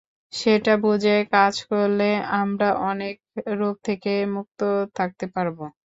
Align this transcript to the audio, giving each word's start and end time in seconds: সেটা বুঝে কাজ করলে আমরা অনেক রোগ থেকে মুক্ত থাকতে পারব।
সেটা 0.33 0.73
বুঝে 0.83 1.15
কাজ 1.31 1.53
করলে 1.69 2.09
আমরা 2.41 2.67
অনেক 2.89 3.15
রোগ 3.59 3.75
থেকে 3.83 4.11
মুক্ত 4.35 4.59
থাকতে 4.97 5.25
পারব। 5.35 5.57